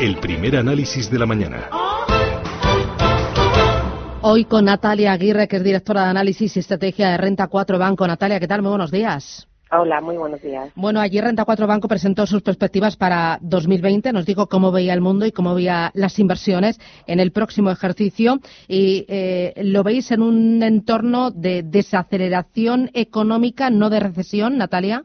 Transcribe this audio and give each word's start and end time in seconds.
el 0.00 0.16
primer 0.18 0.56
análisis 0.56 1.10
de 1.10 1.18
la 1.18 1.26
mañana. 1.26 1.68
Hoy 4.22 4.44
con 4.44 4.66
Natalia 4.66 5.12
Aguirre, 5.12 5.48
que 5.48 5.56
es 5.56 5.64
directora 5.64 6.04
de 6.04 6.10
análisis 6.10 6.56
y 6.56 6.60
estrategia 6.60 7.10
de 7.10 7.16
Renta 7.16 7.48
4 7.48 7.78
Banco. 7.78 8.06
Natalia, 8.06 8.38
¿qué 8.38 8.46
tal? 8.46 8.62
Muy 8.62 8.70
buenos 8.70 8.92
días. 8.92 9.48
Hola, 9.70 10.00
muy 10.00 10.16
buenos 10.16 10.40
días. 10.40 10.70
Bueno, 10.76 11.00
ayer 11.00 11.24
Renta 11.24 11.44
4 11.44 11.66
Banco 11.66 11.88
presentó 11.88 12.26
sus 12.26 12.42
perspectivas 12.42 12.96
para 12.96 13.38
2020. 13.42 14.12
Nos 14.12 14.24
dijo 14.24 14.48
cómo 14.48 14.70
veía 14.70 14.94
el 14.94 15.00
mundo 15.00 15.26
y 15.26 15.32
cómo 15.32 15.54
veía 15.54 15.90
las 15.94 16.18
inversiones 16.20 16.78
en 17.06 17.18
el 17.18 17.32
próximo 17.32 17.70
ejercicio. 17.70 18.38
Y 18.68 19.04
eh, 19.08 19.52
lo 19.64 19.82
veis 19.82 20.12
en 20.12 20.22
un 20.22 20.62
entorno 20.62 21.32
de 21.32 21.64
desaceleración 21.64 22.90
económica, 22.94 23.68
no 23.68 23.90
de 23.90 24.00
recesión, 24.00 24.58
Natalia. 24.58 25.04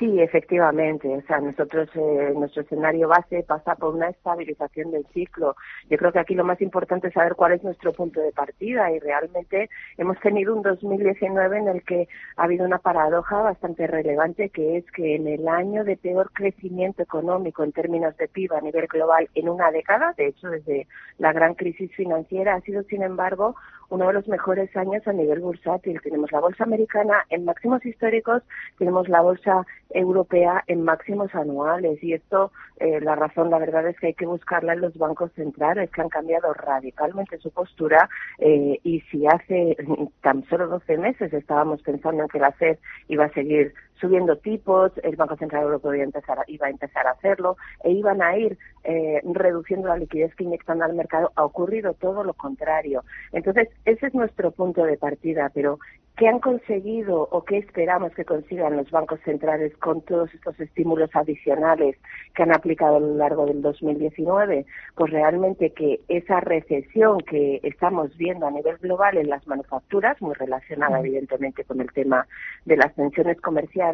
Sí, 0.00 0.18
efectivamente. 0.18 1.14
O 1.14 1.20
sea, 1.26 1.40
nosotros, 1.40 1.90
eh, 1.94 2.32
nuestro 2.34 2.62
escenario 2.62 3.06
base 3.06 3.44
pasa 3.46 3.74
por 3.74 3.94
una 3.94 4.08
estabilización 4.08 4.92
del 4.92 5.04
ciclo. 5.12 5.56
Yo 5.90 5.98
creo 5.98 6.10
que 6.10 6.18
aquí 6.20 6.34
lo 6.34 6.42
más 6.42 6.58
importante 6.62 7.08
es 7.08 7.12
saber 7.12 7.34
cuál 7.34 7.52
es 7.52 7.62
nuestro 7.62 7.92
punto 7.92 8.18
de 8.18 8.32
partida 8.32 8.90
y 8.90 8.98
realmente 8.98 9.68
hemos 9.98 10.18
tenido 10.20 10.56
un 10.56 10.62
2019 10.62 11.58
en 11.58 11.68
el 11.68 11.82
que 11.82 12.08
ha 12.36 12.44
habido 12.44 12.64
una 12.64 12.78
paradoja 12.78 13.42
bastante 13.42 13.86
relevante 13.86 14.48
que 14.48 14.78
es 14.78 14.90
que 14.90 15.16
en 15.16 15.28
el 15.28 15.46
año 15.46 15.84
de 15.84 15.98
peor 15.98 16.30
crecimiento 16.32 17.02
económico 17.02 17.62
en 17.62 17.72
términos 17.72 18.16
de 18.16 18.26
PIB 18.26 18.54
a 18.54 18.62
nivel 18.62 18.86
global 18.86 19.28
en 19.34 19.50
una 19.50 19.70
década, 19.70 20.14
de 20.16 20.28
hecho 20.28 20.48
desde 20.48 20.86
la 21.18 21.34
gran 21.34 21.54
crisis 21.54 21.94
financiera, 21.94 22.54
ha 22.54 22.62
sido 22.62 22.82
sin 22.84 23.02
embargo 23.02 23.54
uno 23.90 24.06
de 24.06 24.14
los 24.14 24.28
mejores 24.28 24.74
años 24.76 25.06
a 25.06 25.12
nivel 25.12 25.40
bursátil. 25.40 26.00
Tenemos 26.00 26.32
la 26.32 26.40
bolsa 26.40 26.64
americana 26.64 27.26
en 27.28 27.44
máximos 27.44 27.84
históricos, 27.84 28.42
tenemos 28.78 29.08
la 29.08 29.20
bolsa 29.20 29.66
europea 29.90 30.62
en 30.66 30.82
máximos 30.82 31.34
anuales 31.34 32.02
y 32.02 32.14
esto, 32.14 32.52
eh, 32.78 33.00
la 33.00 33.16
razón, 33.16 33.50
la 33.50 33.58
verdad 33.58 33.86
es 33.88 33.98
que 33.98 34.08
hay 34.08 34.14
que 34.14 34.26
buscarla 34.26 34.72
en 34.72 34.80
los 34.80 34.96
bancos 34.96 35.32
centrales 35.32 35.90
que 35.90 36.00
han 36.00 36.08
cambiado 36.08 36.52
radicalmente 36.54 37.38
su 37.38 37.50
postura 37.50 38.08
eh, 38.38 38.78
y 38.84 39.00
si 39.10 39.26
hace 39.26 39.76
tan 40.22 40.44
solo 40.48 40.68
12 40.68 40.96
meses 40.98 41.32
estábamos 41.32 41.82
pensando 41.82 42.22
en 42.22 42.28
que 42.28 42.38
la 42.38 42.52
FED 42.52 42.78
iba 43.08 43.24
a 43.24 43.32
seguir 43.32 43.74
subiendo 44.00 44.36
tipos, 44.36 44.92
el 45.02 45.16
Banco 45.16 45.36
Central 45.36 45.64
Europeo 45.64 45.94
iba 45.94 46.02
a 46.02 46.06
empezar 46.06 46.38
a, 46.38 46.44
iba 46.46 46.66
a, 46.66 46.70
empezar 46.70 47.06
a 47.06 47.12
hacerlo 47.12 47.56
e 47.84 47.92
iban 47.92 48.22
a 48.22 48.36
ir 48.36 48.58
eh, 48.84 49.20
reduciendo 49.24 49.88
la 49.88 49.98
liquidez 49.98 50.34
que 50.34 50.44
inyectan 50.44 50.82
al 50.82 50.94
mercado. 50.94 51.32
Ha 51.36 51.44
ocurrido 51.44 51.94
todo 51.94 52.24
lo 52.24 52.34
contrario. 52.34 53.04
Entonces, 53.32 53.68
ese 53.84 54.06
es 54.06 54.14
nuestro 54.14 54.50
punto 54.52 54.84
de 54.84 54.96
partida, 54.96 55.50
pero 55.52 55.78
¿qué 56.16 56.28
han 56.28 56.38
conseguido 56.38 57.28
o 57.30 57.44
qué 57.44 57.58
esperamos 57.58 58.12
que 58.14 58.24
consigan 58.24 58.76
los 58.76 58.90
bancos 58.90 59.20
centrales 59.24 59.76
con 59.78 60.02
todos 60.02 60.32
estos 60.34 60.58
estímulos 60.60 61.10
adicionales 61.14 61.96
que 62.34 62.42
han 62.42 62.52
aplicado 62.52 62.96
a 62.96 63.00
lo 63.00 63.14
largo 63.14 63.46
del 63.46 63.62
2019? 63.62 64.66
Pues 64.96 65.10
realmente 65.12 65.70
que 65.70 66.00
esa 66.08 66.40
recesión 66.40 67.20
que 67.20 67.60
estamos 67.62 68.16
viendo 68.16 68.46
a 68.46 68.50
nivel 68.50 68.76
global 68.78 69.16
en 69.16 69.30
las 69.30 69.46
manufacturas, 69.46 70.20
muy 70.20 70.34
relacionada 70.34 71.00
evidentemente 71.00 71.64
con 71.64 71.80
el 71.80 71.90
tema 71.92 72.26
de 72.64 72.76
las 72.76 72.94
tensiones 72.94 73.40
comerciales, 73.40 73.89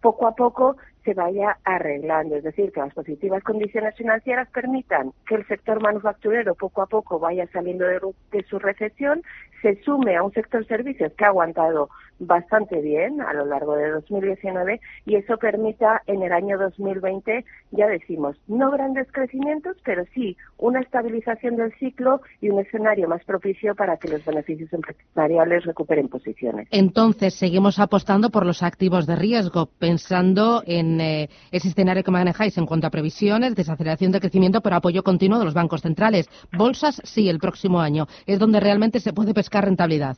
poco 0.00 0.26
a 0.26 0.34
poco 0.34 0.76
se 1.04 1.14
vaya 1.14 1.58
arreglando, 1.64 2.36
es 2.36 2.44
decir, 2.44 2.72
que 2.72 2.80
las 2.80 2.94
positivas 2.94 3.42
condiciones 3.42 3.94
financieras 3.96 4.48
permitan 4.50 5.12
que 5.26 5.34
el 5.34 5.46
sector 5.46 5.82
manufacturero 5.82 6.54
poco 6.54 6.82
a 6.82 6.86
poco 6.86 7.18
vaya 7.18 7.46
saliendo 7.52 7.84
de, 7.84 8.00
su 8.48 8.58
recesión, 8.58 9.22
se 9.64 9.82
sume 9.82 10.14
a 10.14 10.22
un 10.22 10.30
sector 10.30 10.66
servicios 10.66 11.10
que 11.16 11.24
ha 11.24 11.28
aguantado 11.28 11.88
bastante 12.18 12.80
bien 12.80 13.22
a 13.22 13.32
lo 13.32 13.46
largo 13.46 13.74
de 13.76 13.90
2019 13.90 14.80
y 15.06 15.16
eso 15.16 15.38
permita 15.38 16.02
en 16.06 16.22
el 16.22 16.32
año 16.32 16.58
2020, 16.58 17.44
ya 17.72 17.86
decimos, 17.86 18.36
no 18.46 18.70
grandes 18.70 19.10
crecimientos, 19.10 19.76
pero 19.82 20.04
sí 20.14 20.36
una 20.58 20.80
estabilización 20.80 21.56
del 21.56 21.72
ciclo 21.78 22.20
y 22.42 22.50
un 22.50 22.60
escenario 22.60 23.08
más 23.08 23.24
propicio 23.24 23.74
para 23.74 23.96
que 23.96 24.08
los 24.08 24.24
beneficios 24.24 24.70
empresariales 24.72 25.64
recuperen 25.64 26.08
posiciones. 26.08 26.68
Entonces, 26.70 27.34
seguimos 27.34 27.78
apostando 27.78 28.30
por 28.30 28.44
los 28.44 28.62
activos 28.62 29.06
de 29.06 29.16
riesgo, 29.16 29.70
pensando 29.78 30.62
en 30.66 31.00
eh, 31.00 31.30
ese 31.50 31.68
escenario 31.68 32.04
que 32.04 32.10
manejáis 32.10 32.56
en 32.58 32.66
cuanto 32.66 32.86
a 32.86 32.90
previsiones, 32.90 33.54
desaceleración 33.54 34.12
de 34.12 34.20
crecimiento, 34.20 34.60
pero 34.60 34.76
apoyo 34.76 35.02
continuo 35.02 35.38
de 35.38 35.46
los 35.46 35.54
bancos 35.54 35.80
centrales. 35.80 36.28
Bolsas, 36.52 37.00
sí, 37.04 37.28
el 37.28 37.38
próximo 37.38 37.80
año. 37.80 38.06
Es 38.26 38.38
donde 38.38 38.60
realmente 38.60 39.00
se 39.00 39.12
puede 39.12 39.34
pescar 39.34 39.53
rentabilidad. 39.60 40.16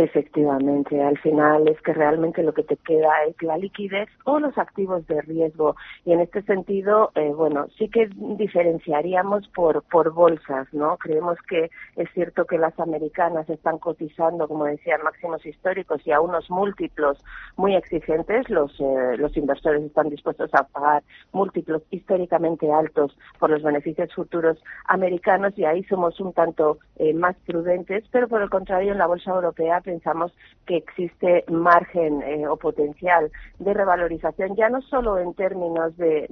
Efectivamente, 0.00 1.02
al 1.02 1.18
final 1.18 1.66
es 1.66 1.82
que 1.82 1.92
realmente 1.92 2.44
lo 2.44 2.54
que 2.54 2.62
te 2.62 2.76
queda 2.76 3.10
es 3.28 3.42
la 3.42 3.58
liquidez 3.58 4.08
o 4.22 4.38
los 4.38 4.56
activos 4.56 5.04
de 5.08 5.20
riesgo. 5.22 5.74
Y 6.04 6.12
en 6.12 6.20
este 6.20 6.42
sentido, 6.42 7.10
eh, 7.16 7.32
bueno, 7.34 7.66
sí 7.76 7.88
que 7.88 8.08
diferenciaríamos 8.16 9.48
por, 9.48 9.82
por 9.90 10.12
bolsas, 10.12 10.72
¿no? 10.72 10.98
Creemos 10.98 11.36
que 11.48 11.68
es 11.96 12.08
cierto 12.14 12.44
que 12.44 12.58
las 12.58 12.78
americanas 12.78 13.50
están 13.50 13.78
cotizando, 13.78 14.46
como 14.46 14.66
decía, 14.66 14.98
máximos 14.98 15.44
históricos 15.44 16.00
y 16.06 16.12
a 16.12 16.20
unos 16.20 16.48
múltiplos 16.48 17.18
muy 17.56 17.74
exigentes. 17.74 18.48
Los, 18.50 18.78
eh, 18.78 19.16
los 19.16 19.36
inversores 19.36 19.82
están 19.82 20.10
dispuestos 20.10 20.54
a 20.54 20.62
pagar 20.62 21.02
múltiplos 21.32 21.82
históricamente 21.90 22.70
altos 22.70 23.18
por 23.40 23.50
los 23.50 23.64
beneficios 23.64 24.14
futuros 24.14 24.62
americanos 24.84 25.54
y 25.58 25.64
ahí 25.64 25.82
somos 25.84 26.20
un 26.20 26.32
tanto 26.34 26.78
eh, 27.00 27.14
más 27.14 27.34
prudentes, 27.44 28.04
pero 28.12 28.28
por 28.28 28.42
el 28.42 28.48
contrario, 28.48 28.92
en 28.92 28.98
la 28.98 29.06
bolsa 29.08 29.32
europea 29.32 29.82
pensamos 29.88 30.32
que 30.66 30.76
existe 30.76 31.44
margen 31.48 32.20
eh, 32.20 32.46
o 32.46 32.58
potencial 32.58 33.30
de 33.58 33.72
revalorización, 33.72 34.54
ya 34.54 34.68
no 34.68 34.82
solo 34.82 35.18
en 35.18 35.32
términos 35.32 35.96
de, 35.96 36.28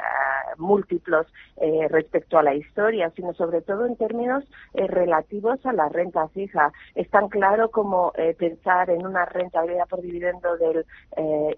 ah, 0.00 0.54
múltiplos 0.56 1.26
eh, 1.56 1.88
respecto 1.88 2.38
a 2.38 2.44
la 2.44 2.54
historia, 2.54 3.10
sino 3.16 3.34
sobre 3.34 3.60
todo 3.60 3.86
en 3.86 3.96
términos 3.96 4.44
eh, 4.74 4.86
relativos 4.86 5.58
a 5.66 5.72
la 5.72 5.88
renta 5.88 6.28
fija. 6.28 6.72
Es 6.94 7.10
tan 7.10 7.28
claro 7.28 7.72
como 7.72 8.12
pensar 8.38 8.90
en 8.90 9.04
una 9.04 9.24
rentabilidad 9.24 9.88
por 9.88 10.00
dividendo 10.00 10.56
del 10.58 10.84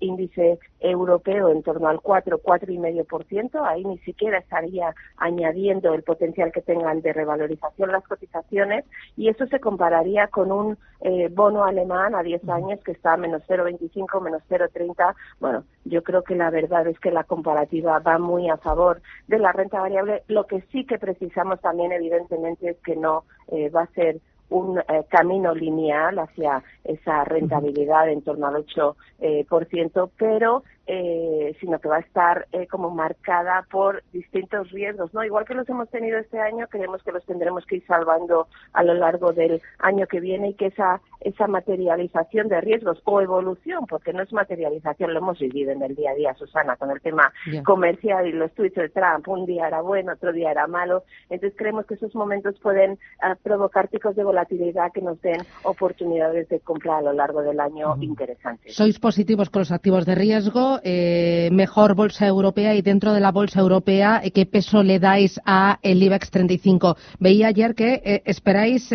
índice 0.01 0.59
europeo 0.81 1.51
en 1.51 1.63
torno 1.63 1.89
al 1.89 2.01
4, 2.01 2.41
4,5%. 2.43 3.67
Ahí 3.67 3.85
ni 3.85 3.99
siquiera 3.99 4.39
estaría 4.39 4.95
añadiendo 5.19 5.93
el 5.93 6.03
potencial 6.03 6.53
que 6.53 6.63
tengan 6.63 7.03
de 7.03 7.13
revalorización 7.13 7.93
las 7.93 8.05
cotizaciones 8.05 8.85
y 9.17 9.29
eso 9.29 9.47
se 9.47 9.61
compararía 9.61 10.29
con 10.29 10.44
un 10.53 10.79
eh, 11.01 11.29
bono 11.31 11.65
alemán 11.65 12.15
a 12.15 12.23
10 12.23 12.49
años 12.49 12.81
que 12.85 12.93
está 12.93 13.15
a 13.15 13.17
menos 13.17 13.43
0,25, 13.49 14.21
menos 14.21 14.43
0,30. 14.49 15.15
Bueno, 15.41 15.65
yo 15.85 16.03
creo 16.03 16.23
que 16.23 16.35
la 16.35 16.51
verdad 16.51 16.87
es 16.87 16.99
que 16.99 17.11
la 17.11 17.25
comparativa 17.25 17.99
va 17.99 18.19
muy 18.19 18.49
a 18.49 18.57
favor 18.57 19.03
de 19.29 19.39
la 19.39 19.53
renta 19.53 19.81
variable. 19.81 20.23
Lo 20.29 20.47
que 20.47 20.63
sí 20.73 20.85
que 20.85 20.99
precisamos 20.99 21.61
también, 21.61 21.93
evidentemente, 21.93 22.71
es 22.71 22.77
que 22.79 22.97
no 22.97 23.25
eh, 23.49 23.69
va 23.71 23.83
a 23.83 23.87
ser 23.89 24.21
un 24.51 24.79
eh, 24.79 25.05
camino 25.09 25.55
lineal 25.55 26.19
hacia 26.19 26.63
esa 26.85 27.25
rentabilidad 27.25 28.09
en 28.09 28.23
torno 28.23 28.47
al 28.47 28.65
8%, 28.65 28.95
eh, 29.21 29.47
por 29.49 29.67
ciento, 29.67 30.11
pero 30.19 30.63
eh, 30.87 31.57
sino 31.61 31.79
que 31.79 31.89
va 31.89 31.97
a 31.97 32.01
estar 32.01 32.47
eh, 32.53 32.67
como 32.67 32.91
marcada 32.91 33.67
por 33.71 34.03
distintos 34.13 34.71
riesgos, 34.71 35.13
¿no? 35.15 35.25
Igual 35.25 35.45
que 35.45 35.55
los 35.55 35.69
hemos 35.69 35.89
tenido 35.89 36.19
este 36.19 36.39
año, 36.41 36.67
creemos 36.69 37.03
que 37.03 37.13
los 37.13 37.25
tendremos 37.25 37.65
que 37.67 37.77
ir 37.77 37.87
salvando 37.87 38.49
a 38.73 38.83
lo 38.83 38.95
largo 38.95 39.33
del 39.33 39.63
año 39.79 40.07
que 40.07 40.21
viene 40.21 40.51
y 40.51 40.55
que 40.55 40.67
esa 40.67 41.01
esa 41.25 41.47
materialización 41.47 42.49
de 42.49 42.61
riesgos 42.61 43.01
o 43.05 43.21
evolución, 43.21 43.87
porque 43.89 44.13
no 44.13 44.23
es 44.23 44.33
materialización, 44.33 45.13
lo 45.13 45.21
hemos 45.21 45.39
vivido 45.39 45.73
en 45.73 45.83
el 45.83 45.95
día 45.95 46.11
a 46.11 46.15
día, 46.15 46.35
Susana, 46.35 46.77
con 46.77 46.91
el 46.91 47.01
tema 47.01 47.33
comercial 47.65 48.27
y 48.27 48.33
los 48.33 48.53
tweets 48.53 48.77
de 48.77 48.89
Trump, 48.91 49.27
un 49.29 49.47
día 49.47 49.67
era 49.67 49.81
bueno, 49.81 50.13
otro 50.13 50.33
día 50.33 50.51
era 50.51 50.67
malo, 50.67 51.05
entonces 51.31 51.57
creemos 51.57 51.87
que 51.87 51.95
esos 51.95 52.15
momentos 52.15 52.59
pueden 52.61 52.99
ah, 53.23 53.37
provocar 53.43 53.89
picos 53.89 54.15
de 54.17 54.23
volatilidad 54.23 54.93
que 54.93 55.01
nos 55.01 55.21
den 55.23 55.41
oportunidades 55.63 56.49
de 56.51 56.61
comprar 56.61 56.99
a 56.99 57.03
lo 57.03 57.13
largo 57.15 57.43
del 57.43 57.59
año 57.59 57.97
interesantes. 58.01 58.75
Sois 58.75 58.99
positivos 58.99 59.49
con 59.49 59.61
los 59.61 59.73
activos 59.73 60.05
de 60.05 60.15
riesgo, 60.15 60.74
eh, 60.83 61.49
mejor 61.53 61.95
bolsa 61.95 62.27
europea 62.27 62.75
y 62.75 62.83
dentro 62.83 63.13
de 63.13 63.21
la 63.21 63.31
bolsa 63.31 63.61
europea, 63.61 64.21
eh, 64.23 64.31
¿qué 64.31 64.47
peso 64.47 64.83
le 64.83 64.99
dais 64.99 65.41
a 65.45 65.79
el 65.83 66.03
IBEX 66.03 66.31
35? 66.31 66.97
Veía 67.19 67.49
ayer 67.49 67.75
que 67.75 68.03
eh, 68.05 68.23
esperáis 68.25 68.91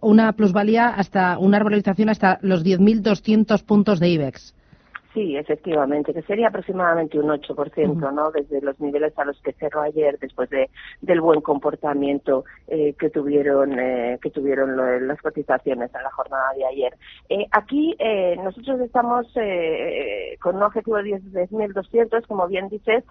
una 0.00 0.32
plusvalía 0.32 0.88
hasta 0.88 1.38
una 1.38 1.58
valorización 1.58 2.08
hasta 2.08 2.38
los 2.42 2.64
10.200 2.64 3.62
puntos 3.64 4.00
de 4.00 4.08
IBEX. 4.08 4.54
Sí, 5.14 5.36
efectivamente, 5.36 6.12
que 6.12 6.22
sería 6.22 6.48
aproximadamente 6.48 7.20
un 7.20 7.28
8%, 7.28 8.12
¿no? 8.12 8.32
Desde 8.32 8.60
los 8.60 8.80
niveles 8.80 9.16
a 9.16 9.24
los 9.24 9.40
que 9.42 9.52
cerró 9.52 9.82
ayer, 9.82 10.18
después 10.18 10.50
de, 10.50 10.68
del 11.02 11.20
buen 11.20 11.40
comportamiento 11.40 12.44
eh, 12.66 12.94
que 12.98 13.10
tuvieron 13.10 13.78
eh, 13.78 14.18
que 14.20 14.30
tuvieron 14.30 14.76
las 15.06 15.22
cotizaciones 15.22 15.94
en 15.94 16.02
la 16.02 16.10
jornada 16.10 16.52
de 16.56 16.66
ayer. 16.66 16.96
Eh, 17.28 17.46
aquí 17.52 17.96
nosotros 18.42 18.80
estamos 18.80 19.26
con 20.40 20.56
un 20.56 20.62
objetivo 20.64 20.96
de 20.96 21.20
10.200, 21.20 22.26
como 22.26 22.48
bien 22.48 22.68
dices, 22.68 23.04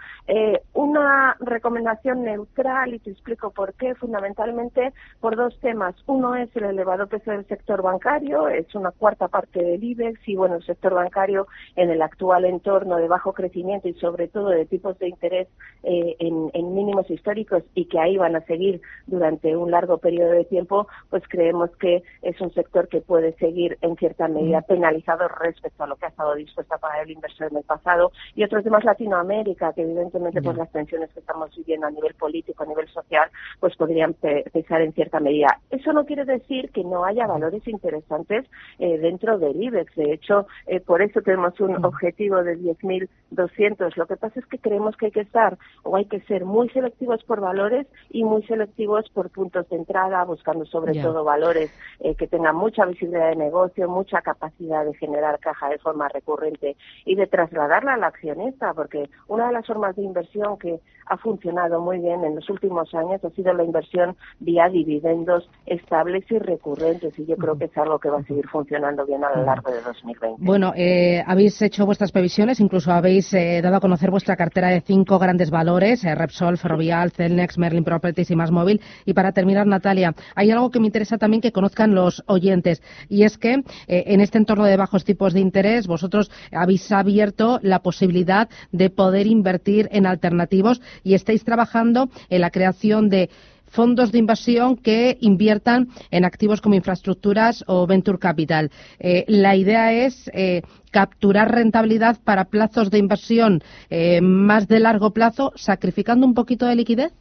una 0.73 1.37
recomendación 1.39 2.23
neutral 2.23 2.93
y 2.93 2.99
te 2.99 3.11
explico 3.11 3.51
por 3.51 3.73
qué, 3.75 3.95
fundamentalmente 3.95 4.91
por 5.21 5.37
dos 5.37 5.57
temas. 5.61 5.95
Uno 6.07 6.35
es 6.35 6.53
el 6.57 6.65
elevado 6.65 7.07
peso 7.07 7.31
del 7.31 7.47
sector 7.47 7.81
bancario, 7.81 8.49
es 8.49 8.75
una 8.75 8.91
cuarta 8.91 9.29
parte 9.29 9.63
del 9.63 9.81
IBEX 9.81 10.19
y 10.27 10.35
bueno, 10.35 10.55
el 10.55 10.65
sector 10.65 10.93
bancario 10.93 11.47
en 11.77 11.92
el 11.93 12.01
actual 12.01 12.45
entorno 12.45 12.97
de 12.97 13.07
bajo 13.07 13.33
crecimiento 13.33 13.87
y 13.87 13.93
sobre 13.95 14.27
todo 14.27 14.49
de 14.49 14.65
tipos 14.65 14.97
de 14.99 15.09
interés 15.09 15.47
en, 15.83 16.49
en 16.53 16.75
mínimos 16.75 17.09
históricos 17.09 17.63
y 17.73 17.85
que 17.85 17.99
ahí 17.99 18.17
van 18.17 18.35
a 18.35 18.41
seguir 18.41 18.81
durante 19.07 19.55
un 19.55 19.71
largo 19.71 19.97
periodo 19.97 20.31
de 20.31 20.45
tiempo, 20.45 20.87
pues 21.09 21.23
creemos 21.27 21.69
que 21.77 22.03
es 22.21 22.39
un 22.41 22.53
sector 22.53 22.87
que 22.87 23.01
puede 23.01 23.33
seguir 23.33 23.77
en 23.81 23.95
cierta 23.97 24.27
medida 24.27 24.61
penalizado 24.61 25.27
respecto 25.27 25.83
a 25.83 25.87
lo 25.87 25.95
que 25.95 26.05
ha 26.05 26.09
estado 26.09 26.35
dispuesto 26.35 26.75
a 26.75 26.77
pagar 26.77 27.03
el 27.03 27.11
inversor 27.11 27.51
en 27.51 27.57
el 27.57 27.63
pasado 27.63 28.11
y 28.35 28.43
otros 28.43 28.63
temas 28.63 28.83
Latinoamérica, 28.83 29.73
que 29.73 29.83
evidentemente 29.83 30.41
pues 30.41 30.57
las 30.57 30.71
tensiones 30.71 31.11
que 31.11 31.19
estamos 31.19 31.55
viviendo 31.55 31.87
a 31.87 31.91
nivel 31.91 32.13
político, 32.15 32.63
a 32.63 32.67
nivel 32.67 32.87
social, 32.89 33.29
pues 33.59 33.75
podrían 33.75 34.13
pesar 34.13 34.81
en 34.81 34.93
cierta 34.93 35.19
medida. 35.19 35.59
Eso 35.69 35.93
no 35.93 36.05
quiere 36.05 36.25
decir 36.25 36.71
que 36.71 36.83
no 36.83 37.05
haya 37.05 37.27
valores 37.27 37.67
interesantes 37.67 38.45
eh, 38.79 38.97
dentro 38.97 39.37
del 39.37 39.61
IBEX. 39.61 39.95
De 39.95 40.13
hecho, 40.13 40.47
eh, 40.67 40.79
por 40.79 41.01
eso 41.01 41.21
tenemos 41.21 41.59
un 41.59 41.81
objetivo 41.85 42.43
de 42.43 42.57
10.200. 42.57 43.95
Lo 43.95 44.07
que 44.07 44.17
pasa 44.17 44.39
es 44.39 44.45
que 44.47 44.57
creemos 44.57 44.95
que 44.97 45.07
hay 45.07 45.11
que 45.11 45.21
estar 45.21 45.57
o 45.83 45.95
hay 45.95 46.05
que 46.05 46.21
ser 46.21 46.45
muy 46.45 46.69
selectivos 46.69 47.23
por 47.23 47.41
valores 47.41 47.87
y 48.09 48.23
muy 48.23 48.43
selectivos 48.43 49.09
por 49.09 49.29
puntos 49.29 49.67
de 49.69 49.77
entrada, 49.77 50.23
buscando 50.23 50.65
sobre 50.65 51.01
todo 51.01 51.23
valores 51.23 51.71
eh, 51.99 52.15
que 52.15 52.27
tengan 52.27 52.55
mucha 52.55 52.85
visibilidad 52.85 53.29
de 53.29 53.35
negocio, 53.35 53.89
mucha 53.89 54.21
capacidad 54.21 54.85
de 54.85 54.93
generar 54.95 55.39
caja 55.39 55.69
de 55.69 55.79
forma 55.79 56.09
recurrente 56.09 56.75
y 57.05 57.15
de 57.15 57.27
trasladarla 57.27 57.95
al 57.95 58.03
accionista, 58.03 58.73
porque 58.73 59.09
una 59.27 59.47
de 59.47 59.53
las 59.53 59.65
formas 59.65 59.95
de 59.95 60.03
inversión 60.03 60.57
que 60.57 60.79
ha 61.07 61.17
funcionado 61.17 61.81
muy 61.81 61.99
bien 61.99 62.23
en 62.23 62.35
los 62.35 62.49
últimos 62.49 62.93
años 62.93 63.23
ha 63.23 63.29
sido 63.31 63.53
la 63.53 63.63
inversión 63.63 64.15
vía 64.39 64.69
dividendos 64.69 65.49
estables 65.65 66.23
y 66.29 66.39
recurrentes 66.39 67.17
y 67.17 67.25
yo 67.25 67.35
creo 67.35 67.57
que 67.57 67.65
es 67.65 67.77
algo 67.77 67.99
que 67.99 68.09
va 68.09 68.19
a 68.19 68.23
seguir 68.23 68.47
funcionando 68.47 69.05
bien 69.05 69.23
a 69.23 69.35
lo 69.35 69.43
largo 69.43 69.71
de 69.71 69.81
2020. 69.81 70.37
Bueno, 70.39 70.73
eh, 70.75 71.23
habéis 71.25 71.61
hecho 71.61 71.72
vuestras 71.81 72.11
previsiones, 72.11 72.59
incluso 72.59 72.91
habéis 72.91 73.33
eh, 73.33 73.59
dado 73.61 73.77
a 73.77 73.79
conocer 73.79 74.11
vuestra 74.11 74.35
cartera 74.35 74.69
de 74.69 74.81
cinco 74.81 75.17
grandes 75.17 75.49
valores, 75.49 76.03
eh, 76.03 76.13
Repsol, 76.13 76.57
Ferrovial, 76.57 77.11
Celnex, 77.11 77.57
Merlin 77.57 77.83
Properties 77.83 78.29
y 78.29 78.35
Más 78.35 78.51
Móvil. 78.51 78.79
Y 79.05 79.13
para 79.13 79.31
terminar, 79.31 79.65
Natalia, 79.65 80.13
hay 80.35 80.51
algo 80.51 80.69
que 80.69 80.79
me 80.79 80.85
interesa 80.85 81.17
también 81.17 81.41
que 81.41 81.51
conozcan 81.51 81.95
los 81.95 82.23
oyentes 82.27 82.81
y 83.09 83.23
es 83.23 83.37
que 83.37 83.63
en 83.87 84.21
este 84.21 84.37
entorno 84.37 84.65
de 84.65 84.77
bajos 84.77 85.03
tipos 85.03 85.33
de 85.33 85.39
interés 85.39 85.87
vosotros 85.87 86.31
habéis 86.51 86.91
abierto 86.91 87.59
la 87.63 87.79
posibilidad 87.79 88.49
de 88.71 88.89
poder 88.89 89.27
invertir 89.27 89.89
en 89.91 90.05
alternativos 90.05 90.81
y 91.03 91.15
estáis 91.15 91.43
trabajando 91.43 92.09
en 92.29 92.41
la 92.41 92.51
creación 92.51 93.09
de 93.09 93.29
fondos 93.73 94.11
de 94.11 94.19
inversión 94.19 94.77
que 94.77 95.17
inviertan 95.19 95.89
en 96.11 96.25
activos 96.25 96.61
como 96.61 96.75
infraestructuras 96.75 97.63
o 97.67 97.87
venture 97.87 98.19
capital. 98.19 98.69
Eh, 98.99 99.25
la 99.27 99.55
idea 99.55 99.91
es 99.91 100.29
eh, 100.33 100.61
capturar 100.91 101.51
rentabilidad 101.51 102.19
para 102.23 102.45
plazos 102.45 102.91
de 102.91 102.99
inversión 102.99 103.63
eh, 103.89 104.21
más 104.21 104.67
de 104.67 104.79
largo 104.79 105.11
plazo, 105.11 105.51
sacrificando 105.55 106.27
un 106.27 106.35
poquito 106.35 106.67
de 106.67 106.75
liquidez. 106.75 107.11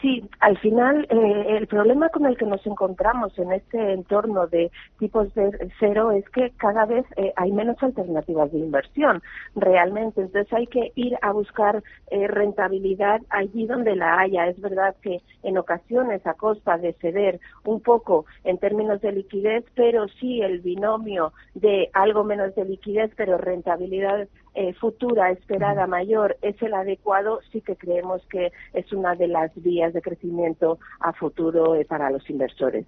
Sí, 0.00 0.24
al 0.38 0.56
final 0.58 1.08
eh, 1.10 1.56
el 1.56 1.66
problema 1.66 2.08
con 2.10 2.24
el 2.26 2.36
que 2.36 2.46
nos 2.46 2.64
encontramos 2.66 3.36
en 3.36 3.50
este 3.50 3.94
entorno 3.94 4.46
de 4.46 4.70
tipos 5.00 5.34
de 5.34 5.72
cero 5.80 6.12
es 6.12 6.28
que 6.30 6.52
cada 6.56 6.86
vez 6.86 7.04
eh, 7.16 7.32
hay 7.34 7.50
menos 7.50 7.82
alternativas 7.82 8.52
de 8.52 8.58
inversión 8.58 9.22
realmente. 9.56 10.20
Entonces 10.20 10.52
hay 10.52 10.68
que 10.68 10.92
ir 10.94 11.18
a 11.20 11.32
buscar 11.32 11.82
eh, 12.12 12.28
rentabilidad 12.28 13.22
allí 13.28 13.66
donde 13.66 13.96
la 13.96 14.20
haya. 14.20 14.46
Es 14.46 14.60
verdad 14.60 14.94
que 15.02 15.20
en 15.42 15.58
ocasiones 15.58 16.24
a 16.28 16.34
costa 16.34 16.78
de 16.78 16.92
ceder 16.94 17.40
un 17.64 17.80
poco 17.80 18.24
en 18.44 18.58
términos 18.58 19.00
de 19.00 19.10
liquidez, 19.10 19.64
pero 19.74 20.06
sí 20.20 20.42
el 20.42 20.60
binomio 20.60 21.32
de 21.54 21.90
algo 21.92 22.22
menos 22.22 22.54
de 22.54 22.64
liquidez, 22.66 23.10
pero 23.16 23.36
rentabilidad 23.36 24.28
eh, 24.60 24.74
futura 24.74 25.30
esperada 25.30 25.86
mayor 25.86 26.36
es 26.42 26.60
el 26.62 26.74
adecuado, 26.74 27.38
sí 27.52 27.60
que 27.60 27.76
creemos 27.76 28.26
que 28.26 28.50
es 28.72 28.92
una 28.92 29.14
de 29.14 29.28
las 29.28 29.52
vías 29.62 29.87
de 29.92 30.02
crecimiento 30.02 30.78
a 31.00 31.12
futuro 31.12 31.74
eh, 31.74 31.84
para 31.84 32.10
los 32.10 32.28
inversores. 32.30 32.86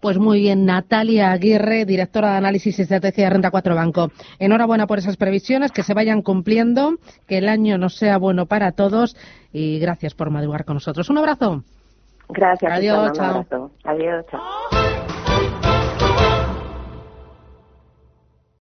Pues 0.00 0.18
muy 0.18 0.40
bien, 0.40 0.64
Natalia 0.64 1.32
Aguirre, 1.32 1.84
directora 1.84 2.32
de 2.32 2.36
análisis 2.38 2.78
y 2.78 2.82
estrategia 2.82 3.24
de 3.24 3.30
Renta 3.30 3.50
4 3.50 3.74
Banco. 3.74 4.10
Enhorabuena 4.38 4.86
por 4.86 4.98
esas 4.98 5.16
previsiones, 5.16 5.72
que 5.72 5.82
se 5.82 5.94
vayan 5.94 6.22
cumpliendo, 6.22 6.94
que 7.26 7.38
el 7.38 7.48
año 7.48 7.78
no 7.78 7.88
sea 7.88 8.18
bueno 8.18 8.46
para 8.46 8.72
todos 8.72 9.16
y 9.52 9.78
gracias 9.78 10.14
por 10.14 10.30
madrugar 10.30 10.64
con 10.64 10.74
nosotros. 10.74 11.08
Un 11.10 11.18
abrazo. 11.18 11.62
Gracias. 12.28 12.72
Adiós, 12.72 13.12
chao. 13.12 13.70
Adiós, 13.84 14.24
chao. 14.30 14.93